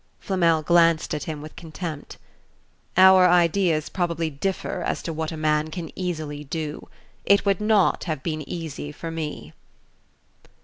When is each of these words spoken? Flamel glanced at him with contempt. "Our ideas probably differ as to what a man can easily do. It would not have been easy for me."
Flamel 0.19 0.63
glanced 0.63 1.13
at 1.13 1.25
him 1.25 1.43
with 1.43 1.55
contempt. 1.55 2.17
"Our 2.97 3.27
ideas 3.29 3.87
probably 3.87 4.31
differ 4.31 4.81
as 4.81 5.03
to 5.03 5.13
what 5.13 5.31
a 5.31 5.37
man 5.37 5.69
can 5.69 5.91
easily 5.95 6.43
do. 6.43 6.89
It 7.23 7.45
would 7.45 7.61
not 7.61 8.05
have 8.05 8.23
been 8.23 8.41
easy 8.49 8.91
for 8.91 9.11
me." 9.11 9.53